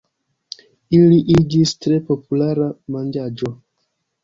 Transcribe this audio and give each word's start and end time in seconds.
Ili 0.99 1.19
iĝis 1.35 1.75
tre 1.85 2.01
populara 2.09 2.73
manĝaĵo. 2.99 3.55